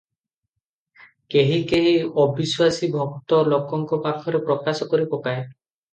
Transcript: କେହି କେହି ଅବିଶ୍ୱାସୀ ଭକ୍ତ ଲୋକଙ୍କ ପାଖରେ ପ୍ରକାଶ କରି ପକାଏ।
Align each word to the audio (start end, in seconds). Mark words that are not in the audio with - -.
କେହି 1.35 1.59
କେହି 1.73 1.91
ଅବିଶ୍ୱାସୀ 2.23 2.89
ଭକ୍ତ 2.95 3.43
ଲୋକଙ୍କ 3.53 4.01
ପାଖରେ 4.07 4.43
ପ୍ରକାଶ 4.49 4.89
କରି 4.95 5.07
ପକାଏ। 5.13 5.37